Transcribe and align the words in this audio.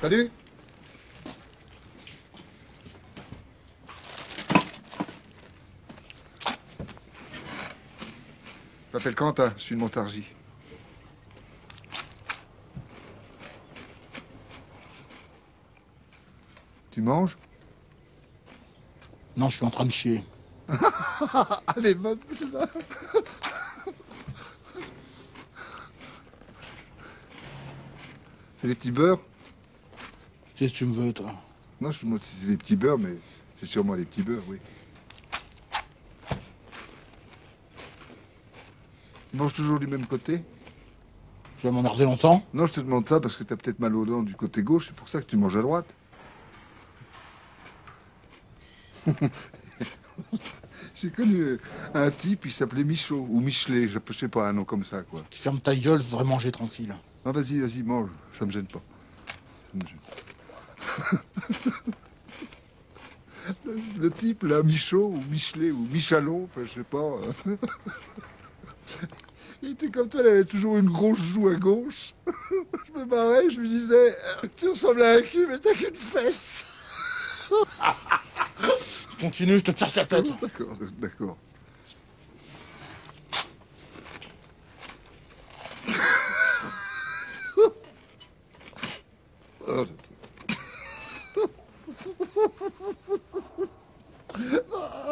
Salut 0.00 0.30
Je 8.86 8.96
m'appelle 8.96 9.14
Quentin, 9.16 9.52
je 9.56 9.62
suis 9.62 9.74
de 9.74 9.80
Montargis. 9.80 10.24
Tu 16.92 17.02
manges? 17.02 17.36
Non, 19.36 19.48
je 19.48 19.56
suis 19.56 19.66
en 19.66 19.70
train 19.70 19.84
de 19.84 19.90
chier. 19.90 20.22
Allez, 21.66 21.94
bonne 21.94 22.20
celle-là. 22.20 22.66
C'est 28.58 28.68
des 28.68 28.76
petits 28.76 28.92
beurres? 28.92 29.20
Qu'est-ce 30.58 30.72
que 30.72 30.78
tu 30.78 30.86
me 30.86 30.92
veux, 30.92 31.12
toi? 31.12 31.32
Non, 31.80 31.92
je 31.92 31.98
me 31.98 32.04
demande 32.06 32.22
si 32.22 32.34
c'est 32.40 32.46
des 32.48 32.56
petits 32.56 32.74
beurres, 32.74 32.98
mais 32.98 33.14
c'est 33.56 33.66
sûrement 33.66 33.94
les 33.94 34.04
petits 34.04 34.22
beurres, 34.22 34.42
oui. 34.48 34.58
Tu 39.30 39.36
manges 39.36 39.52
toujours 39.52 39.78
du 39.78 39.86
même 39.86 40.06
côté? 40.06 40.42
Tu 41.58 41.66
vas 41.66 41.70
m'emmerder 41.70 42.02
longtemps? 42.04 42.44
Non, 42.52 42.66
je 42.66 42.72
te 42.72 42.80
demande 42.80 43.06
ça 43.06 43.20
parce 43.20 43.36
que 43.36 43.44
t'as 43.44 43.54
peut-être 43.54 43.78
mal 43.78 43.94
aux 43.94 44.04
dents 44.04 44.22
du 44.22 44.34
côté 44.34 44.64
gauche, 44.64 44.88
c'est 44.88 44.96
pour 44.96 45.08
ça 45.08 45.20
que 45.20 45.26
tu 45.26 45.36
manges 45.36 45.54
à 45.56 45.62
droite. 45.62 45.94
J'ai 50.96 51.10
connu 51.10 51.40
euh, 51.40 51.60
un 51.94 52.10
type, 52.10 52.46
il 52.46 52.52
s'appelait 52.52 52.82
Michaud, 52.82 53.28
ou 53.30 53.40
Michelet, 53.40 53.86
je 53.86 54.00
sais 54.12 54.26
pas, 54.26 54.48
un 54.48 54.54
nom 54.54 54.64
comme 54.64 54.82
ça, 54.82 55.02
quoi. 55.02 55.22
Tu 55.30 55.40
fermes 55.40 55.60
ta 55.60 55.76
gueule, 55.76 56.00
je 56.00 56.06
voudrais 56.06 56.24
manger 56.24 56.50
tranquille. 56.50 56.96
Non, 57.24 57.30
vas-y, 57.30 57.60
vas-y, 57.60 57.84
mange, 57.84 58.10
ça 58.32 58.44
me 58.44 58.50
gêne 58.50 58.66
pas. 58.66 58.82
Ça 59.70 59.78
me 59.78 59.86
gêne. 59.86 59.98
Le- 59.98 60.27
Le 63.98 64.10
type, 64.10 64.42
là, 64.42 64.62
Michaud, 64.62 65.06
ou 65.06 65.22
Michelet, 65.30 65.70
ou 65.70 65.86
Michalon, 65.90 66.44
enfin, 66.50 66.66
je 66.66 66.74
sais 66.74 66.84
pas. 66.84 66.98
euh. 66.98 67.56
Il 69.62 69.70
était 69.72 69.90
comme 69.90 70.08
toi, 70.08 70.20
il 70.22 70.26
avait 70.28 70.44
toujours 70.44 70.76
une 70.76 70.90
grosse 70.90 71.18
joue 71.18 71.48
à 71.48 71.54
gauche. 71.54 72.14
Je 72.26 73.00
me 73.00 73.04
barrais, 73.06 73.48
je 73.50 73.60
lui 73.60 73.68
disais, 73.68 74.16
tu 74.56 74.68
ressembles 74.68 75.02
à 75.02 75.14
un 75.14 75.22
cul, 75.22 75.46
mais 75.48 75.58
t'as 75.58 75.74
qu'une 75.74 75.94
fesse. 75.94 76.68
Continue, 79.20 79.58
je 79.58 79.64
te 79.64 79.70
casse 79.72 79.96
la 79.96 80.04
tête. 80.04 80.30
D'accord, 80.40 80.76
d'accord. 80.98 81.38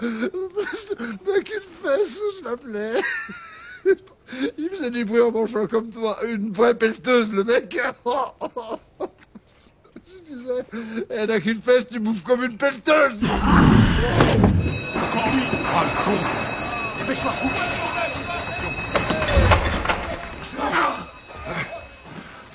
T'as 1.26 1.40
qu'une 1.42 1.60
fesse, 1.82 2.20
je 2.38 2.44
l'appelais. 2.44 3.00
Il 4.58 4.70
faisait 4.70 4.90
du 4.90 5.04
bruit 5.04 5.20
en 5.20 5.30
mangeant 5.30 5.66
comme 5.66 5.90
toi. 5.90 6.16
Une 6.26 6.52
vraie 6.52 6.74
pelleteuse, 6.74 7.32
le 7.32 7.44
mec. 7.44 7.76
Je 10.06 10.34
disais, 10.34 10.64
elle 11.10 11.28
n'a 11.28 11.40
qu'une 11.40 11.60
fesse, 11.60 11.88
tu 11.88 11.98
bouffes 11.98 12.22
comme 12.22 12.44
une 12.44 12.56
pelleteuse. 12.56 13.22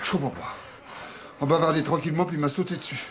Je 0.04 0.12
comprends 0.12 0.30
pas. 0.30 0.56
On 1.42 1.46
bavardait 1.46 1.84
tranquillement, 1.84 2.26
puis 2.26 2.38
il 2.38 2.40
m'a 2.40 2.50
sauté 2.50 2.76
dessus. 2.76 3.08